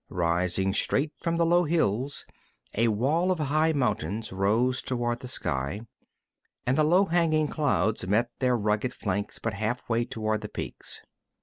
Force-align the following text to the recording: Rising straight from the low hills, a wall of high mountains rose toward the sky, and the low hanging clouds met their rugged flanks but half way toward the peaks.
Rising 0.09 0.73
straight 0.73 1.11
from 1.19 1.37
the 1.37 1.45
low 1.45 1.63
hills, 1.65 2.25
a 2.75 2.87
wall 2.87 3.31
of 3.31 3.37
high 3.37 3.71
mountains 3.71 4.33
rose 4.33 4.81
toward 4.81 5.19
the 5.19 5.27
sky, 5.27 5.81
and 6.65 6.75
the 6.75 6.83
low 6.83 7.05
hanging 7.05 7.47
clouds 7.47 8.07
met 8.07 8.31
their 8.39 8.57
rugged 8.57 8.95
flanks 8.95 9.37
but 9.37 9.53
half 9.53 9.87
way 9.87 10.03
toward 10.05 10.41
the 10.41 10.49
peaks. 10.49 11.03